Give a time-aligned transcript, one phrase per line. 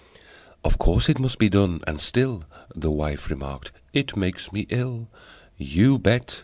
[0.63, 5.09] "Of course it must be done, and still," The wife remarked, "it makes me ill."
[5.59, 6.39] "You bet!"